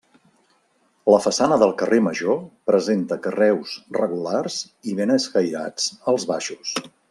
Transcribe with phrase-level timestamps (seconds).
[1.15, 2.39] La façana del carrer Major
[2.71, 4.59] presenta carreus regulars
[4.93, 6.75] i ben escairats als baixos.